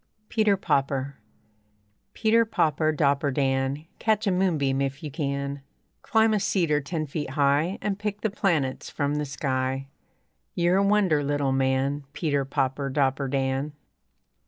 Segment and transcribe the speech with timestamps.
[0.29, 1.19] PETER, POPPER
[2.15, 5.61] Peter, popper, dopper, Dan, Catch a moonbeam if you can;
[6.01, 9.89] Climb a cedar ten feet high And pick the planets from the sky.
[10.55, 13.73] You're a wonder, little man Peter, popper, dopper, Dan.